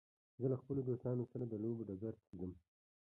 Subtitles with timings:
[0.41, 2.51] زه له خپلو دوستانو سره د لوبو ډګر ته ځم.